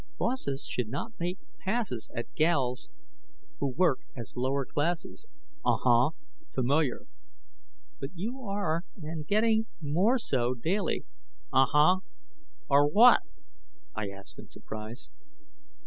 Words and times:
"Bosses 0.17 0.65
should 0.65 0.89
not 0.89 1.13
make 1.19 1.37
passes 1.59 2.09
At 2.15 2.33
gals 2.33 2.89
who 3.59 3.67
work 3.69 3.99
as 4.15 4.35
lower 4.35 4.65
classes." 4.65 5.27
"Uh, 5.63 5.77
huh, 5.79 6.09
familiar." 6.55 7.03
"But 7.99 8.09
you 8.15 8.41
are, 8.41 8.83
and 8.99 9.27
getting 9.27 9.67
more 9.79 10.17
so 10.17 10.55
daily" 10.55 11.05
"Uh 11.53 11.67
hu 11.71 12.01
are 12.67 12.87
what?" 12.87 13.21
I 13.93 14.09
asked 14.09 14.39
in 14.39 14.49
surprise. 14.49 15.11